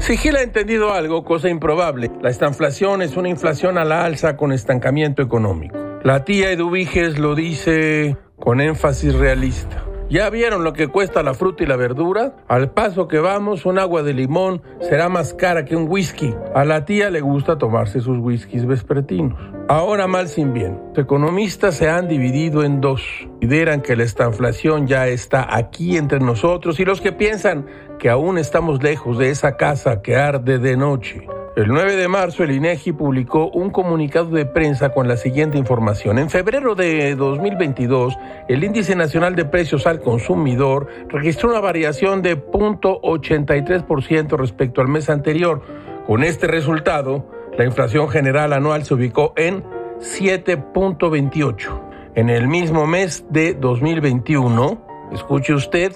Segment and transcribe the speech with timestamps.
[0.00, 4.36] Si Gil ha entendido algo, cosa improbable, la estanflación es una inflación a la alza
[4.36, 5.76] con estancamiento económico.
[6.02, 9.79] La tía Eduviges lo dice con énfasis realista.
[10.10, 12.34] ¿Ya vieron lo que cuesta la fruta y la verdura?
[12.48, 16.34] Al paso que vamos, un agua de limón será más cara que un whisky.
[16.52, 19.38] A la tía le gusta tomarse sus whiskies vespertinos.
[19.68, 20.80] Ahora mal sin bien.
[20.96, 23.02] Los economistas se han dividido en dos.
[23.34, 27.66] Consideran que la estanflación ya está aquí entre nosotros y los que piensan
[28.00, 31.28] que aún estamos lejos de esa casa que arde de noche.
[31.56, 36.20] El 9 de marzo el INEGI publicó un comunicado de prensa con la siguiente información.
[36.20, 42.40] En febrero de 2022, el índice nacional de precios al consumidor registró una variación de
[42.40, 45.62] 0.83% respecto al mes anterior.
[46.06, 47.26] Con este resultado,
[47.58, 49.64] la inflación general anual se ubicó en
[49.98, 51.80] 7.28.
[52.14, 55.92] En el mismo mes de 2021, escuche usted,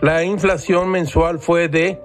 [0.00, 2.02] la inflación mensual fue de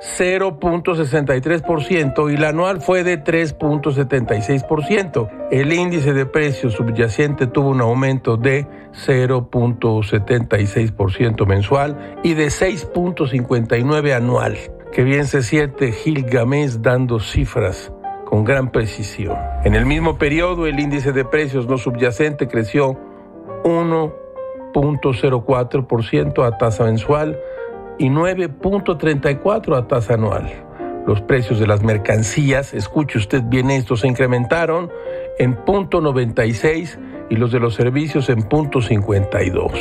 [0.00, 5.48] 0.63% y la anual fue de 3.76%.
[5.50, 8.66] El índice de precios subyacente tuvo un aumento de
[9.06, 14.58] 0.76% mensual y de 6.59 anual.
[14.92, 17.90] Que bien se siente Gilgamesh dando cifras
[18.24, 19.38] con gran precisión.
[19.64, 22.98] En el mismo periodo, el índice de precios no subyacente creció
[23.64, 27.40] 1.04% a tasa mensual
[27.98, 30.66] y 9.34 a tasa anual.
[31.06, 34.90] Los precios de las mercancías, escuche usted bien esto, se incrementaron
[35.38, 36.98] en punto 96
[37.30, 39.72] y los de los servicios en punto 52.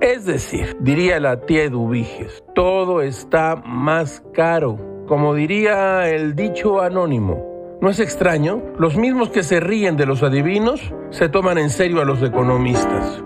[0.00, 4.78] Es decir, diría la tía Eduviges, todo está más caro.
[5.06, 8.60] Como diría el dicho anónimo, ¿no es extraño?
[8.78, 13.22] Los mismos que se ríen de los adivinos se toman en serio a los economistas.